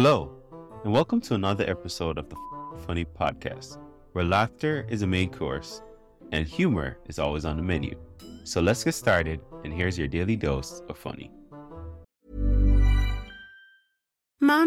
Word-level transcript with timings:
Hello, 0.00 0.30
and 0.84 0.92
welcome 0.92 1.20
to 1.22 1.34
another 1.34 1.68
episode 1.68 2.18
of 2.18 2.28
the 2.28 2.36
Funny 2.86 3.04
Podcast, 3.04 3.78
where 4.12 4.24
laughter 4.24 4.86
is 4.88 5.02
a 5.02 5.06
main 5.08 5.28
course 5.28 5.82
and 6.30 6.46
humor 6.46 6.98
is 7.08 7.18
always 7.18 7.44
on 7.44 7.56
the 7.56 7.64
menu. 7.64 7.98
So 8.44 8.60
let's 8.60 8.84
get 8.84 8.94
started, 8.94 9.40
and 9.64 9.72
here's 9.72 9.98
your 9.98 10.06
daily 10.06 10.36
dose 10.36 10.82
of 10.88 10.96
funny. 10.96 11.32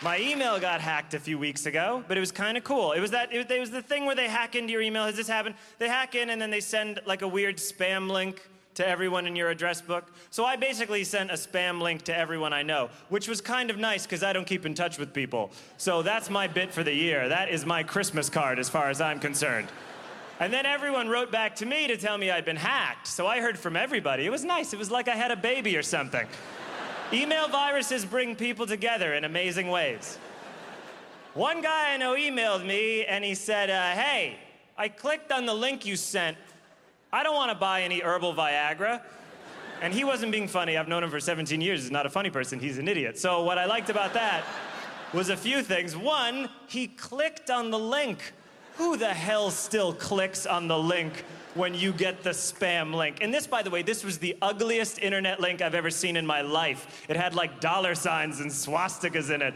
My 0.00 0.20
email 0.20 0.60
got 0.60 0.80
hacked 0.80 1.14
a 1.14 1.18
few 1.18 1.40
weeks 1.40 1.66
ago, 1.66 2.04
but 2.06 2.16
it 2.16 2.20
was 2.20 2.30
kind 2.30 2.56
of 2.56 2.62
cool. 2.62 2.92
It 2.92 3.00
was 3.00 3.10
that 3.10 3.34
it 3.34 3.50
it 3.50 3.58
was 3.58 3.72
the 3.72 3.82
thing 3.82 4.06
where 4.06 4.14
they 4.14 4.28
hack 4.28 4.54
into 4.54 4.72
your 4.72 4.80
email. 4.80 5.04
Has 5.04 5.16
this 5.16 5.26
happened? 5.26 5.56
They 5.78 5.88
hack 5.88 6.14
in 6.14 6.30
and 6.30 6.40
then 6.40 6.50
they 6.50 6.60
send 6.60 7.00
like 7.04 7.22
a 7.22 7.28
weird 7.28 7.56
spam 7.56 8.08
link 8.08 8.48
to 8.74 8.86
everyone 8.86 9.26
in 9.26 9.34
your 9.34 9.50
address 9.50 9.80
book. 9.82 10.12
So 10.30 10.44
I 10.44 10.54
basically 10.54 11.02
sent 11.02 11.32
a 11.32 11.34
spam 11.34 11.82
link 11.82 12.02
to 12.02 12.16
everyone 12.16 12.52
I 12.52 12.62
know, 12.62 12.90
which 13.08 13.26
was 13.26 13.40
kind 13.40 13.70
of 13.70 13.76
nice 13.76 14.06
because 14.06 14.22
I 14.22 14.32
don't 14.32 14.46
keep 14.46 14.64
in 14.64 14.72
touch 14.72 14.98
with 14.98 15.12
people. 15.12 15.50
So 15.78 16.02
that's 16.02 16.30
my 16.30 16.46
bit 16.46 16.72
for 16.72 16.84
the 16.84 16.94
year. 16.94 17.28
That 17.28 17.48
is 17.48 17.66
my 17.66 17.82
Christmas 17.82 18.30
card 18.30 18.60
as 18.60 18.68
far 18.68 18.90
as 18.90 19.00
I'm 19.00 19.18
concerned. 19.18 19.66
And 20.38 20.52
then 20.52 20.64
everyone 20.64 21.08
wrote 21.08 21.32
back 21.32 21.56
to 21.56 21.66
me 21.66 21.88
to 21.88 21.96
tell 21.96 22.16
me 22.16 22.30
I'd 22.30 22.44
been 22.44 22.54
hacked. 22.54 23.08
So 23.08 23.26
I 23.26 23.40
heard 23.40 23.58
from 23.58 23.74
everybody. 23.74 24.26
It 24.26 24.30
was 24.30 24.44
nice. 24.44 24.72
It 24.72 24.78
was 24.78 24.92
like 24.92 25.08
I 25.08 25.16
had 25.16 25.32
a 25.32 25.36
baby 25.36 25.76
or 25.76 25.82
something. 25.82 26.28
Email 27.10 27.48
viruses 27.48 28.04
bring 28.04 28.36
people 28.36 28.66
together 28.66 29.14
in 29.14 29.24
amazing 29.24 29.68
ways. 29.68 30.18
One 31.32 31.62
guy 31.62 31.94
I 31.94 31.96
know 31.96 32.14
emailed 32.14 32.66
me 32.66 33.06
and 33.06 33.24
he 33.24 33.34
said, 33.34 33.70
uh, 33.70 33.98
Hey, 33.98 34.36
I 34.76 34.88
clicked 34.88 35.32
on 35.32 35.46
the 35.46 35.54
link 35.54 35.86
you 35.86 35.96
sent. 35.96 36.36
I 37.10 37.22
don't 37.22 37.34
want 37.34 37.50
to 37.50 37.54
buy 37.54 37.82
any 37.82 38.00
herbal 38.00 38.34
Viagra. 38.34 39.00
And 39.80 39.94
he 39.94 40.04
wasn't 40.04 40.32
being 40.32 40.48
funny. 40.48 40.76
I've 40.76 40.88
known 40.88 41.02
him 41.02 41.10
for 41.10 41.20
17 41.20 41.60
years. 41.62 41.82
He's 41.82 41.90
not 41.90 42.04
a 42.04 42.10
funny 42.10 42.28
person, 42.30 42.58
he's 42.58 42.76
an 42.76 42.88
idiot. 42.88 43.18
So, 43.18 43.42
what 43.42 43.56
I 43.56 43.64
liked 43.64 43.88
about 43.88 44.12
that 44.14 44.44
was 45.14 45.30
a 45.30 45.36
few 45.36 45.62
things. 45.62 45.96
One, 45.96 46.50
he 46.66 46.88
clicked 46.88 47.48
on 47.48 47.70
the 47.70 47.78
link. 47.78 48.32
Who 48.78 48.96
the 48.96 49.12
hell 49.12 49.50
still 49.50 49.92
clicks 49.92 50.46
on 50.46 50.68
the 50.68 50.78
link 50.78 51.24
when 51.54 51.74
you 51.74 51.92
get 51.92 52.22
the 52.22 52.30
spam 52.30 52.94
link? 52.94 53.18
And 53.20 53.34
this, 53.34 53.44
by 53.44 53.62
the 53.62 53.70
way, 53.70 53.82
this 53.82 54.04
was 54.04 54.18
the 54.18 54.36
ugliest 54.40 55.00
internet 55.00 55.40
link 55.40 55.60
I've 55.60 55.74
ever 55.74 55.90
seen 55.90 56.16
in 56.16 56.24
my 56.24 56.42
life. 56.42 57.04
It 57.08 57.16
had 57.16 57.34
like 57.34 57.60
dollar 57.60 57.96
signs 57.96 58.38
and 58.38 58.48
swastikas 58.48 59.34
in 59.34 59.42
it. 59.42 59.54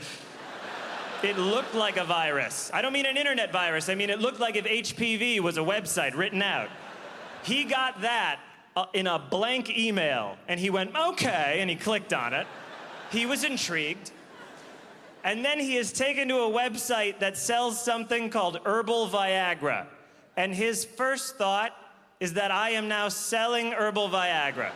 It 1.22 1.38
looked 1.38 1.72
like 1.76 1.98
a 1.98 2.04
virus. 2.04 2.68
I 2.74 2.82
don't 2.82 2.92
mean 2.92 3.06
an 3.06 3.16
internet 3.16 3.52
virus, 3.52 3.88
I 3.88 3.94
mean 3.94 4.10
it 4.10 4.18
looked 4.18 4.40
like 4.40 4.56
if 4.56 4.64
HPV 4.64 5.38
was 5.38 5.56
a 5.56 5.60
website 5.60 6.16
written 6.16 6.42
out. 6.42 6.68
He 7.44 7.62
got 7.62 8.00
that 8.00 8.40
uh, 8.74 8.86
in 8.92 9.06
a 9.06 9.20
blank 9.20 9.70
email 9.70 10.36
and 10.48 10.58
he 10.58 10.68
went, 10.68 10.96
okay, 10.96 11.58
and 11.60 11.70
he 11.70 11.76
clicked 11.76 12.12
on 12.12 12.34
it. 12.34 12.48
He 13.12 13.24
was 13.26 13.44
intrigued. 13.44 14.10
And 15.24 15.44
then 15.44 15.60
he 15.60 15.76
is 15.76 15.92
taken 15.92 16.28
to 16.28 16.36
a 16.38 16.50
website 16.50 17.20
that 17.20 17.36
sells 17.36 17.82
something 17.82 18.30
called 18.30 18.58
Herbal 18.64 19.08
Viagra. 19.08 19.86
And 20.36 20.54
his 20.54 20.84
first 20.84 21.36
thought 21.36 21.72
is 22.18 22.34
that 22.34 22.50
I 22.50 22.70
am 22.70 22.88
now 22.88 23.08
selling 23.08 23.72
Herbal 23.72 24.08
Viagra. 24.08 24.70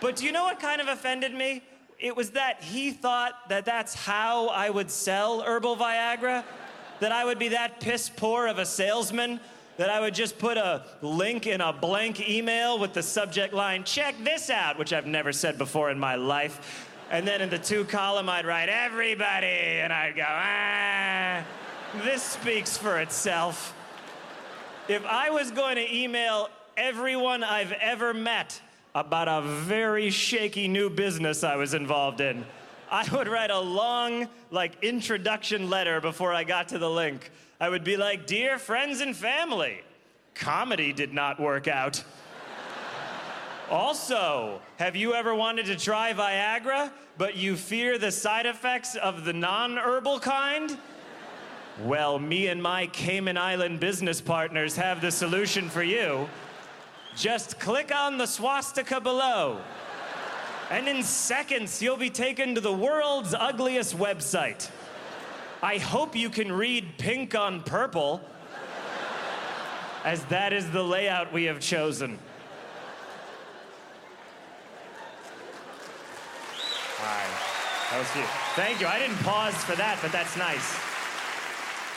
But 0.00 0.16
do 0.16 0.24
you 0.24 0.32
know 0.32 0.44
what 0.44 0.60
kind 0.60 0.80
of 0.80 0.88
offended 0.88 1.34
me? 1.34 1.62
It 1.98 2.16
was 2.16 2.30
that 2.30 2.62
he 2.62 2.90
thought 2.90 3.48
that 3.48 3.64
that's 3.64 3.94
how 3.94 4.48
I 4.48 4.70
would 4.70 4.90
sell 4.90 5.42
Herbal 5.42 5.76
Viagra. 5.76 6.44
That 7.00 7.12
I 7.12 7.24
would 7.24 7.38
be 7.38 7.48
that 7.48 7.80
piss 7.80 8.08
poor 8.08 8.46
of 8.46 8.58
a 8.58 8.66
salesman 8.66 9.40
that 9.76 9.90
I 9.90 10.00
would 10.00 10.14
just 10.14 10.38
put 10.38 10.56
a 10.56 10.84
link 11.00 11.46
in 11.46 11.60
a 11.60 11.72
blank 11.72 12.28
email 12.28 12.78
with 12.78 12.92
the 12.92 13.02
subject 13.02 13.54
line, 13.54 13.84
check 13.84 14.14
this 14.22 14.50
out, 14.50 14.78
which 14.78 14.92
I've 14.92 15.06
never 15.06 15.32
said 15.32 15.58
before 15.58 15.90
in 15.90 15.98
my 15.98 16.14
life. 16.14 16.88
And 17.12 17.28
then 17.28 17.42
in 17.42 17.50
the 17.50 17.58
To 17.58 17.84
column, 17.84 18.30
I'd 18.30 18.46
write 18.46 18.70
everybody, 18.70 19.46
and 19.46 19.92
I'd 19.92 20.16
go, 20.16 20.24
ah, 20.26 21.44
this 22.02 22.22
speaks 22.22 22.78
for 22.78 23.00
itself. 23.00 23.74
If 24.88 25.04
I 25.04 25.28
was 25.28 25.50
going 25.50 25.76
to 25.76 25.94
email 25.94 26.48
everyone 26.74 27.44
I've 27.44 27.72
ever 27.72 28.14
met 28.14 28.58
about 28.94 29.28
a 29.28 29.46
very 29.46 30.08
shaky 30.08 30.68
new 30.68 30.88
business 30.88 31.44
I 31.44 31.56
was 31.56 31.74
involved 31.74 32.22
in, 32.22 32.46
I 32.90 33.06
would 33.14 33.28
write 33.28 33.50
a 33.50 33.60
long, 33.60 34.26
like, 34.50 34.82
introduction 34.82 35.68
letter 35.68 36.00
before 36.00 36.32
I 36.32 36.44
got 36.44 36.68
to 36.68 36.78
the 36.78 36.88
link. 36.88 37.30
I 37.60 37.68
would 37.68 37.84
be 37.84 37.98
like, 37.98 38.26
Dear 38.26 38.58
friends 38.58 39.02
and 39.02 39.14
family, 39.14 39.82
comedy 40.34 40.94
did 40.94 41.12
not 41.12 41.38
work 41.38 41.68
out. 41.68 42.02
Also, 43.70 44.60
have 44.78 44.96
you 44.96 45.14
ever 45.14 45.34
wanted 45.34 45.66
to 45.66 45.76
try 45.76 46.12
Viagra, 46.12 46.90
but 47.16 47.36
you 47.36 47.56
fear 47.56 47.98
the 47.98 48.12
side 48.12 48.46
effects 48.46 48.96
of 48.96 49.24
the 49.24 49.32
non 49.32 49.76
herbal 49.78 50.20
kind? 50.20 50.76
Well, 51.80 52.18
me 52.18 52.48
and 52.48 52.62
my 52.62 52.86
Cayman 52.88 53.38
Island 53.38 53.80
business 53.80 54.20
partners 54.20 54.76
have 54.76 55.00
the 55.00 55.10
solution 55.10 55.70
for 55.70 55.82
you. 55.82 56.28
Just 57.16 57.58
click 57.58 57.94
on 57.94 58.18
the 58.18 58.26
swastika 58.26 59.00
below. 59.00 59.60
And 60.70 60.86
in 60.88 61.02
seconds, 61.02 61.82
you'll 61.82 61.96
be 61.96 62.10
taken 62.10 62.54
to 62.54 62.60
the 62.60 62.72
world's 62.72 63.34
ugliest 63.34 63.96
website. 63.96 64.70
I 65.62 65.78
hope 65.78 66.16
you 66.16 66.28
can 66.28 66.50
read 66.50 66.98
pink 66.98 67.34
on 67.34 67.62
purple, 67.62 68.20
as 70.04 70.24
that 70.26 70.52
is 70.52 70.70
the 70.70 70.82
layout 70.82 71.32
we 71.32 71.44
have 71.44 71.60
chosen. 71.60 72.18
That 77.02 77.98
was 77.98 78.10
cute. 78.12 78.24
Thank 78.54 78.80
you. 78.80 78.86
I 78.86 78.98
didn't 78.98 79.18
pause 79.18 79.54
for 79.64 79.76
that, 79.76 79.98
but 80.00 80.12
that's 80.12 80.36
nice. 80.36 80.78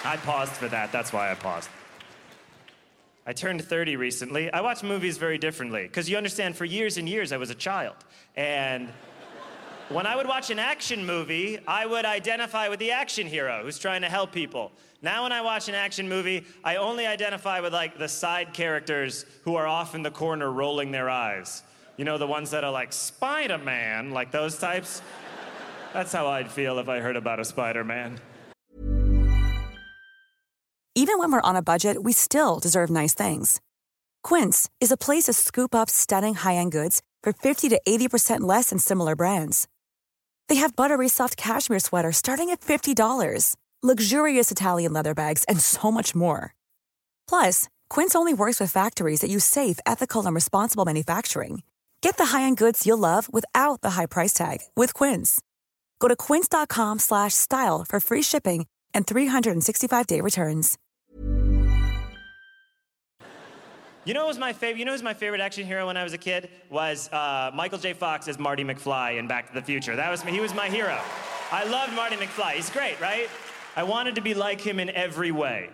I 0.04 0.18
paused 0.18 0.52
for 0.52 0.68
that. 0.68 0.92
That's 0.92 1.13
why 1.13 1.31
I 1.31 1.36
paused. 1.36 1.69
I 3.25 3.34
turned 3.34 3.63
30 3.63 3.96
recently. 3.96 4.52
I 4.52 4.62
watch 4.62 4.84
movies 4.84 5.18
very 5.18 5.38
differently 5.38 5.84
because 5.84 6.10
you 6.10 6.18
understand, 6.18 6.56
for 6.56 6.66
years 6.66 6.98
and 6.98 7.10
years, 7.10 7.31
I 7.31 7.38
was 7.38 7.50
a 7.50 7.56
child. 7.56 7.96
And 8.36 8.90
when 9.90 10.06
I 10.06 10.16
would 10.16 10.28
watch 10.28 10.50
an 10.52 10.60
action 10.60 11.06
movie, 11.06 11.60
I 11.68 11.86
would 11.86 12.06
identify 12.06 12.69
with 12.69 12.80
the 12.80 12.92
action 12.92 13.25
hero 13.25 13.62
who's 13.63 13.80
trying 13.80 14.02
to 14.02 14.10
help 14.10 14.31
people. 14.31 14.72
Now, 15.02 15.24
when 15.24 15.31
I 15.31 15.42
watch 15.42 15.69
an 15.69 15.75
action 15.75 16.10
movie, 16.10 16.46
I 16.63 16.75
only 16.75 17.07
identify 17.07 17.62
with 17.62 17.74
like 17.74 17.98
the 17.98 18.07
side 18.07 18.54
characters 18.54 19.25
who 19.44 19.56
are 19.56 19.68
off 19.68 19.96
in 19.96 20.04
the 20.04 20.12
corner 20.12 20.52
rolling 20.52 20.92
their 20.92 21.10
eyes. 21.10 21.63
You 21.97 22.03
know, 22.06 22.18
the 22.18 22.27
ones 22.27 22.51
that 22.51 22.63
are 22.63 22.71
like 22.71 22.92
Spider 22.92 23.57
Man, 23.57 24.12
like 24.12 24.31
those 24.31 24.57
types. 24.57 25.01
That's 25.94 26.12
how 26.12 26.27
I'd 26.27 26.51
feel 26.51 26.80
if 26.80 26.89
I 26.89 27.00
heard 27.00 27.15
about 27.15 27.39
a 27.39 27.45
Spider 27.45 27.83
Man. 27.83 28.19
Even 30.97 31.19
when 31.19 31.31
we're 31.31 31.42
on 31.42 31.56
a 31.56 31.62
budget, 31.62 32.03
we 32.03 32.13
still 32.13 32.59
deserve 32.59 32.89
nice 32.89 33.13
things. 33.13 33.62
Quince 34.24 34.69
is 34.81 34.92
a 34.92 34.97
place 34.97 35.25
to 35.25 35.33
scoop 35.33 35.75
up 35.75 35.89
stunning 35.89 36.36
high 36.36 36.56
end 36.56 36.71
goods 36.71 37.01
for 37.21 37.33
50 37.33 37.69
to 37.69 37.81
80% 37.88 38.42
less 38.42 38.69
than 38.69 38.80
similar 38.80 39.15
brands. 39.15 39.68
They 40.47 40.56
have 40.56 40.75
buttery 40.75 41.09
soft 41.09 41.38
cashmere 41.38 41.80
sweaters 41.80 42.18
starting 42.18 42.50
at 42.50 42.62
$50, 42.62 43.56
luxurious 43.83 44.51
Italian 44.51 44.94
leather 44.94 45.13
bags, 45.13 45.44
and 45.45 45.59
so 45.59 45.92
much 45.92 46.15
more. 46.15 46.53
Plus, 47.27 47.68
Quince 47.89 48.15
only 48.15 48.33
works 48.33 48.59
with 48.59 48.71
factories 48.71 49.21
that 49.21 49.30
use 49.30 49.45
safe, 49.45 49.80
ethical, 49.86 50.25
and 50.25 50.33
responsible 50.33 50.86
manufacturing. 50.86 51.63
Get 52.01 52.18
the 52.18 52.27
high-end 52.27 52.57
goods 52.57 52.86
you'll 52.86 52.97
love 53.00 53.31
without 53.31 53.81
the 53.81 53.92
high 53.92 54.06
price 54.06 54.33
tag 54.33 54.59
with 54.75 54.94
Quince. 54.94 55.42
Go 56.00 56.07
to 56.07 56.15
quince.com 56.15 57.00
slash 57.00 57.33
style 57.33 57.83
for 57.88 58.00
free 58.00 58.21
shipping 58.21 58.65
and 58.94 59.06
365-day 59.06 60.21
returns. 60.21 60.77
You 64.06 64.13
know, 64.13 64.27
was 64.27 64.38
my 64.38 64.53
favorite. 64.53 64.77
You 64.77 64.86
know, 64.86 64.92
who's 64.92 65.01
my 65.01 65.15
favorite 65.15 65.42
action 65.42 65.65
hero 65.65 65.88
when 65.88 65.97
I 65.97 66.03
was 66.03 66.13
a 66.13 66.18
kid 66.19 66.50
was 66.69 67.12
uh, 67.12 67.50
Michael 67.56 67.80
J. 67.80 67.94
Fox 67.94 68.27
as 68.27 68.38
Marty 68.38 68.63
McFly 68.63 69.18
in 69.18 69.27
Back 69.27 69.47
to 69.47 69.53
the 69.56 69.63
Future. 69.63 69.95
That 69.95 70.12
was. 70.12 70.21
He 70.21 70.39
was 70.39 70.53
my 70.53 70.69
hero. 70.69 71.00
I 71.51 71.63
loved 71.63 71.94
Marty 71.94 72.15
McFly. 72.15 72.51
He's 72.51 72.69
great, 72.69 73.01
right? 73.01 73.27
I 73.75 73.81
wanted 73.81 74.13
to 74.13 74.21
be 74.21 74.36
like 74.36 74.62
him 74.62 74.80
in 74.80 74.92
every 74.92 75.31
way. 75.31 75.71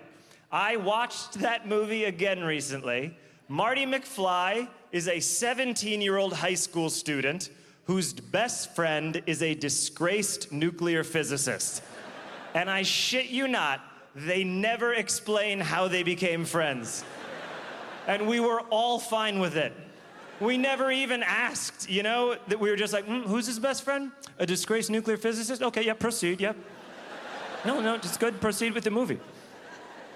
I 0.50 0.77
watched 0.77 1.33
that 1.39 1.68
movie 1.68 2.06
again 2.06 2.41
recently. 2.41 3.18
Marty 3.50 3.85
McFly 3.85 4.69
is 4.92 5.08
a 5.08 5.20
17 5.20 6.02
year 6.02 6.18
old 6.18 6.34
high 6.34 6.54
school 6.54 6.90
student 6.90 7.50
whose 7.86 8.14
best 8.14 8.76
friend 8.76 9.22
is 9.26 9.42
a 9.42 9.54
disgraced 9.54 10.52
nuclear 10.52 11.04
physicist. 11.04 11.84
And 12.54 12.70
I 12.70 12.84
shit 12.84 13.28
you 13.28 13.48
not, 13.48 13.82
they 14.16 14.44
never 14.44 14.94
explain 14.94 15.60
how 15.60 15.88
they 15.88 16.04
became 16.04 16.46
friends. 16.46 17.04
And 18.08 18.28
we 18.28 18.40
were 18.40 18.62
all 18.70 19.00
fine 19.00 19.40
with 19.40 19.56
it. 19.56 19.74
We 20.40 20.58
never 20.58 20.92
even 20.92 21.22
asked, 21.22 21.90
you 21.90 22.02
know, 22.02 22.36
that 22.48 22.60
we 22.60 22.70
were 22.70 22.76
just 22.76 22.94
like, 22.94 23.06
mm, 23.06 23.24
who's 23.26 23.46
his 23.46 23.60
best 23.60 23.84
friend? 23.84 24.12
A 24.40 24.46
disgraced 24.46 24.90
nuclear 24.90 25.18
physicist? 25.18 25.62
Okay, 25.62 25.86
yeah, 25.86 25.94
proceed, 25.94 26.42
yeah. 26.42 26.54
No, 27.64 27.80
no, 27.80 27.98
just 27.98 28.20
good, 28.20 28.42
proceed 28.42 28.74
with 28.74 28.84
the 28.84 28.90
movie. 28.90 29.20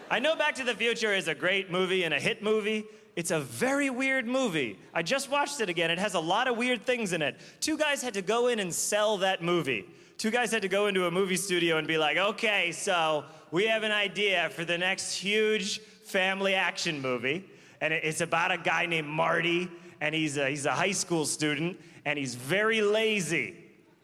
I 0.09 0.19
know 0.19 0.35
Back 0.35 0.55
to 0.55 0.63
the 0.63 0.73
Future 0.73 1.13
is 1.13 1.27
a 1.27 1.35
great 1.35 1.69
movie 1.69 2.03
and 2.03 2.13
a 2.13 2.19
hit 2.19 2.41
movie. 2.41 2.85
It's 3.15 3.31
a 3.31 3.39
very 3.39 3.89
weird 3.89 4.27
movie. 4.27 4.77
I 4.93 5.01
just 5.01 5.29
watched 5.29 5.61
it 5.61 5.69
again. 5.69 5.89
It 5.89 5.99
has 5.99 6.13
a 6.15 6.19
lot 6.19 6.47
of 6.47 6.57
weird 6.57 6.85
things 6.85 7.13
in 7.13 7.21
it. 7.21 7.39
Two 7.61 7.77
guys 7.77 8.01
had 8.01 8.13
to 8.15 8.21
go 8.21 8.47
in 8.47 8.59
and 8.59 8.73
sell 8.73 9.17
that 9.17 9.41
movie. 9.41 9.85
Two 10.17 10.31
guys 10.31 10.51
had 10.51 10.61
to 10.63 10.67
go 10.67 10.87
into 10.87 11.07
a 11.07 11.11
movie 11.11 11.37
studio 11.37 11.77
and 11.77 11.87
be 11.87 11.97
like, 11.97 12.17
okay, 12.17 12.71
so 12.71 13.23
we 13.51 13.67
have 13.67 13.83
an 13.83 13.91
idea 13.91 14.49
for 14.51 14.65
the 14.65 14.77
next 14.77 15.15
huge 15.15 15.79
family 16.03 16.55
action 16.55 17.01
movie 17.01 17.45
and 17.81 17.93
it's 17.93 18.21
about 18.21 18.51
a 18.51 18.57
guy 18.57 18.85
named 18.85 19.07
Marty, 19.07 19.69
and 20.01 20.15
he's 20.15 20.37
a, 20.37 20.49
he's 20.49 20.65
a 20.65 20.71
high 20.71 20.91
school 20.91 21.25
student, 21.25 21.79
and 22.05 22.17
he's 22.17 22.35
very 22.35 22.81
lazy. 22.81 23.55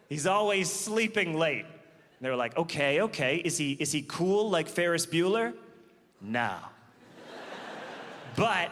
He's 0.10 0.28
always 0.28 0.72
sleeping 0.72 1.38
late. 1.38 1.66
And 1.66 2.26
they 2.26 2.30
were 2.30 2.36
like, 2.36 2.58
okay, 2.58 3.02
okay, 3.02 3.38
is 3.38 3.58
he, 3.58 3.74
is 3.74 3.92
he 3.92 4.02
cool 4.04 4.50
like 4.50 4.68
Ferris 4.68 5.06
Bueller? 5.06 5.54
No. 6.22 6.56
but 8.36 8.72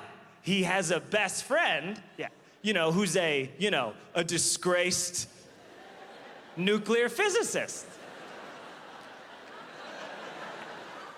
he 0.50 0.64
has 0.64 0.90
a 0.90 1.00
best 1.00 1.44
friend, 1.44 2.02
yeah, 2.18 2.30
you 2.64 2.74
know, 2.74 2.92
who's 2.92 3.16
a, 3.16 3.52
you 3.60 3.70
know, 3.70 3.94
a 4.16 4.24
disgraced 4.24 5.30
nuclear 6.58 7.08
physicist. 7.08 7.86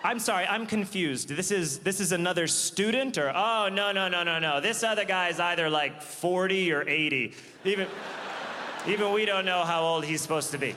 I'm 0.04 0.18
sorry, 0.18 0.46
I'm 0.46 0.66
confused. 0.66 1.28
This 1.28 1.50
is 1.50 1.78
this 1.78 1.98
is 1.98 2.12
another 2.12 2.46
student 2.46 3.16
or 3.16 3.32
oh 3.34 3.70
no 3.72 3.90
no 3.90 4.08
no 4.08 4.22
no 4.22 4.38
no. 4.38 4.60
This 4.60 4.82
other 4.82 5.06
guy 5.06 5.28
is 5.28 5.40
either 5.40 5.70
like 5.70 6.02
40 6.02 6.72
or 6.72 6.86
80. 6.86 7.32
Even 7.64 7.86
even 8.86 9.12
we 9.12 9.24
don't 9.24 9.46
know 9.46 9.62
how 9.64 9.82
old 9.82 10.04
he's 10.04 10.20
supposed 10.20 10.50
to 10.50 10.58
be. 10.58 10.74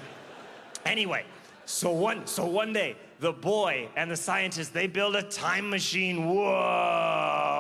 Anyway, 0.86 1.26
so 1.66 1.92
one 1.92 2.26
so 2.26 2.46
one 2.46 2.72
day 2.72 2.96
the 3.20 3.34
boy 3.34 3.90
and 3.98 4.10
the 4.10 4.16
scientist 4.16 4.74
they 4.74 4.88
build 4.88 5.16
a 5.18 5.24
time 5.24 5.70
machine. 5.70 6.30
Whoa. 6.30 7.55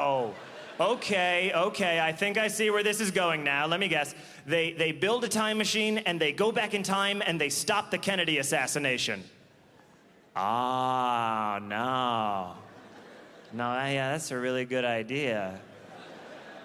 Okay, 0.79 1.53
okay, 1.55 2.01
I 2.01 2.11
think 2.11 2.37
I 2.37 2.49
see 2.49 2.69
where 2.69 2.83
this 2.83 2.99
is 2.99 3.09
going 3.09 3.45
now. 3.45 3.65
Let 3.65 3.79
me 3.79 3.87
guess. 3.87 4.13
They 4.45 4.73
they 4.73 4.91
build 4.91 5.23
a 5.23 5.29
time 5.29 5.57
machine 5.57 5.99
and 5.99 6.19
they 6.19 6.33
go 6.33 6.51
back 6.51 6.73
in 6.73 6.83
time 6.83 7.23
and 7.25 7.39
they 7.39 7.49
stop 7.49 7.91
the 7.91 7.97
Kennedy 7.97 8.39
assassination. 8.39 9.23
Ah, 10.35 11.59
no. 11.61 12.55
No, 13.53 13.73
yeah, 13.87 14.11
that's 14.11 14.31
a 14.31 14.37
really 14.37 14.65
good 14.65 14.83
idea. 14.83 15.61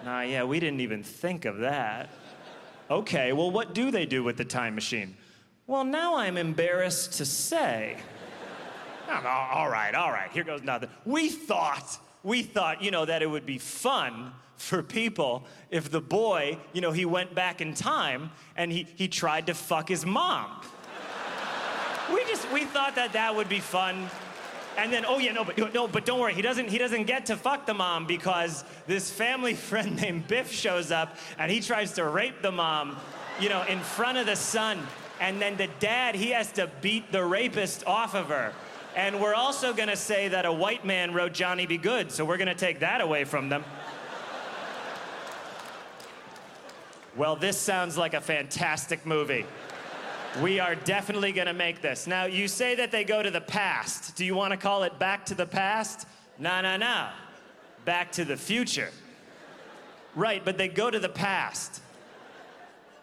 No, 0.03 0.19
yeah, 0.21 0.43
we 0.43 0.59
didn't 0.59 0.81
even 0.81 1.03
think 1.03 1.45
of 1.45 1.59
that. 1.59 2.09
Okay, 2.89 3.31
well, 3.31 3.49
what 3.49 3.73
do 3.73 3.91
they 3.91 4.05
do 4.05 4.25
with 4.25 4.35
the 4.35 4.43
time 4.43 4.75
machine? 4.75 5.15
Well, 5.67 5.85
now 5.85 6.17
I'm 6.17 6.37
embarrassed 6.37 7.13
to 7.13 7.25
say. 7.25 7.97
Oh, 9.13 9.27
all 9.27 9.69
right, 9.69 9.93
all 9.93 10.09
right, 10.09 10.31
here 10.31 10.45
goes 10.45 10.63
nothing. 10.63 10.87
We 11.03 11.27
thought, 11.27 11.99
we 12.23 12.43
thought, 12.43 12.81
you 12.81 12.91
know, 12.91 13.05
that 13.05 13.21
it 13.21 13.29
would 13.29 13.45
be 13.45 13.57
fun 13.57 14.33
for 14.57 14.83
people 14.83 15.43
if 15.71 15.89
the 15.89 16.01
boy, 16.01 16.57
you 16.73 16.81
know, 16.81 16.91
he 16.91 17.05
went 17.05 17.33
back 17.33 17.61
in 17.61 17.73
time 17.73 18.31
and 18.55 18.71
he, 18.71 18.87
he 18.95 19.07
tried 19.07 19.47
to 19.47 19.53
fuck 19.53 19.89
his 19.89 20.05
mom 20.05 20.61
we 22.13 22.23
just 22.25 22.51
we 22.51 22.65
thought 22.65 22.95
that 22.95 23.13
that 23.13 23.35
would 23.35 23.49
be 23.49 23.59
fun. 23.59 24.09
And 24.77 24.91
then, 24.91 25.05
oh 25.05 25.19
yeah, 25.19 25.33
no, 25.33 25.43
but 25.43 25.73
no, 25.73 25.87
but 25.87 26.05
don't 26.05 26.19
worry. 26.19 26.33
He 26.33 26.41
doesn't. 26.41 26.69
He 26.69 26.77
doesn't 26.77 27.05
get 27.05 27.27
to 27.27 27.35
fuck 27.37 27.65
the 27.65 27.73
mom 27.73 28.07
because 28.07 28.63
this 28.87 29.11
family 29.11 29.53
friend 29.69 29.95
named 29.95 30.27
Biff 30.27 30.51
shows 30.51 30.91
up 30.91 31.17
and 31.37 31.51
he 31.51 31.59
tries 31.59 31.93
to 31.93 32.05
rape 32.05 32.41
the 32.41 32.51
mom, 32.51 32.97
you 33.39 33.49
know, 33.49 33.63
in 33.63 33.79
front 33.79 34.17
of 34.17 34.25
the 34.25 34.35
son. 34.35 34.79
And 35.19 35.39
then 35.39 35.55
the 35.55 35.69
dad, 35.79 36.15
he 36.15 36.31
has 36.31 36.51
to 36.53 36.69
beat 36.81 37.11
the 37.11 37.23
rapist 37.23 37.85
off 37.85 38.15
of 38.15 38.27
her. 38.29 38.53
And 38.95 39.21
we're 39.21 39.35
also 39.35 39.73
gonna 39.73 39.95
say 39.95 40.27
that 40.27 40.45
a 40.45 40.51
white 40.51 40.85
man 40.85 41.13
wrote 41.13 41.33
Johnny 41.33 41.65
B. 41.65 41.77
Goode, 41.77 42.11
so 42.11 42.25
we're 42.25 42.37
gonna 42.37 42.55
take 42.55 42.79
that 42.79 43.01
away 43.01 43.23
from 43.23 43.49
them. 43.49 43.63
Well, 47.15 47.35
this 47.35 47.57
sounds 47.57 47.97
like 47.97 48.13
a 48.13 48.21
fantastic 48.21 49.05
movie. 49.05 49.45
We 50.41 50.61
are 50.61 50.75
definitely 50.75 51.33
going 51.33 51.47
to 51.47 51.53
make 51.53 51.81
this. 51.81 52.07
Now, 52.07 52.23
you 52.23 52.47
say 52.47 52.75
that 52.75 52.91
they 52.91 53.03
go 53.03 53.21
to 53.21 53.29
the 53.29 53.41
past. 53.41 54.15
Do 54.15 54.23
you 54.23 54.33
want 54.33 54.51
to 54.51 54.57
call 54.57 54.83
it 54.83 54.97
back 54.97 55.25
to 55.25 55.35
the 55.35 55.45
past? 55.45 56.07
No, 56.39 56.61
no, 56.61 56.77
no. 56.77 57.09
Back 57.83 58.13
to 58.13 58.23
the 58.23 58.37
future. 58.37 58.91
Right, 60.15 60.43
but 60.43 60.57
they 60.57 60.69
go 60.69 60.89
to 60.89 60.99
the 60.99 61.09
past. 61.09 61.81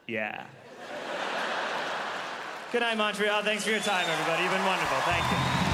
Yeah. 0.06 0.46
Good 2.72 2.80
night, 2.80 2.96
Montreal. 2.96 3.42
Thanks 3.42 3.64
for 3.64 3.70
your 3.70 3.80
time, 3.80 4.06
everybody. 4.08 4.42
You've 4.42 4.52
been 4.52 4.64
wonderful. 4.64 4.96
Thank 5.00 5.62
you. 5.62 5.67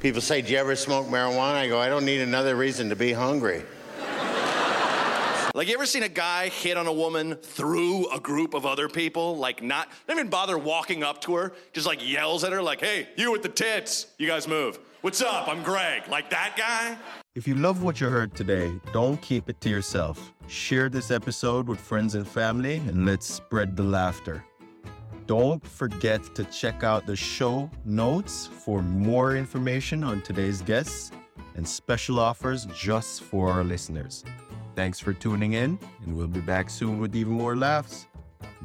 People 0.00 0.22
say, 0.22 0.40
Do 0.40 0.50
you 0.52 0.58
ever 0.58 0.74
smoke 0.76 1.06
marijuana? 1.08 1.54
I 1.54 1.68
go, 1.68 1.78
I 1.78 1.88
don't 1.88 2.06
need 2.06 2.22
another 2.22 2.56
reason 2.56 2.88
to 2.88 2.96
be 2.96 3.12
hungry. 3.12 3.62
Like, 5.52 5.66
you 5.66 5.74
ever 5.74 5.84
seen 5.84 6.04
a 6.04 6.08
guy 6.08 6.48
hit 6.48 6.76
on 6.76 6.86
a 6.86 6.92
woman 6.92 7.34
through 7.34 8.08
a 8.10 8.20
group 8.20 8.54
of 8.54 8.64
other 8.64 8.88
people? 8.88 9.36
Like, 9.36 9.62
not, 9.62 9.88
not 10.06 10.16
even 10.16 10.30
bother 10.30 10.56
walking 10.56 11.02
up 11.02 11.20
to 11.22 11.34
her, 11.34 11.52
just 11.72 11.86
like 11.86 12.08
yells 12.08 12.44
at 12.44 12.52
her, 12.52 12.62
like, 12.62 12.80
hey, 12.80 13.08
you 13.16 13.32
with 13.32 13.42
the 13.42 13.48
tits, 13.48 14.06
you 14.16 14.28
guys 14.28 14.46
move. 14.46 14.78
What's 15.00 15.20
up? 15.20 15.48
I'm 15.48 15.62
Greg. 15.64 16.08
Like 16.08 16.30
that 16.30 16.54
guy? 16.56 16.96
If 17.34 17.48
you 17.48 17.56
love 17.56 17.82
what 17.82 18.00
you 18.00 18.08
heard 18.08 18.34
today, 18.34 18.72
don't 18.92 19.20
keep 19.20 19.50
it 19.50 19.60
to 19.62 19.68
yourself. 19.68 20.32
Share 20.46 20.88
this 20.88 21.10
episode 21.10 21.66
with 21.66 21.80
friends 21.80 22.14
and 22.14 22.26
family, 22.26 22.76
and 22.76 23.04
let's 23.04 23.26
spread 23.26 23.76
the 23.76 23.82
laughter. 23.82 24.44
Don't 25.30 25.64
forget 25.64 26.34
to 26.34 26.42
check 26.46 26.82
out 26.82 27.06
the 27.06 27.14
show 27.14 27.70
notes 27.84 28.48
for 28.48 28.82
more 28.82 29.36
information 29.36 30.02
on 30.02 30.22
today's 30.22 30.60
guests 30.60 31.12
and 31.54 31.64
special 31.68 32.18
offers 32.18 32.66
just 32.74 33.22
for 33.22 33.48
our 33.48 33.62
listeners. 33.62 34.24
Thanks 34.74 34.98
for 34.98 35.12
tuning 35.12 35.52
in, 35.52 35.78
and 36.02 36.16
we'll 36.16 36.26
be 36.26 36.40
back 36.40 36.68
soon 36.68 36.98
with 36.98 37.14
even 37.14 37.34
more 37.34 37.54
laughs. 37.54 38.08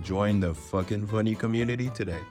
Join 0.01 0.39
the 0.39 0.55
FOQN 0.55 1.07
funny 1.07 1.35
community 1.35 1.91
today. 1.91 2.21